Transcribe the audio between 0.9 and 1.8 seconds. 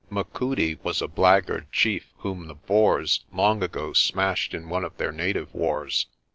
a blackguard